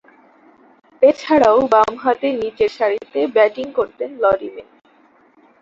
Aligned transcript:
এছাড়াও, 1.01 1.57
বামহাতে 1.73 2.27
নিচেরসারিতে 2.39 3.19
ব্যাটিং 3.35 3.65
করতেন 3.71 4.09
লরি 4.23 4.49
মেন। 4.55 4.67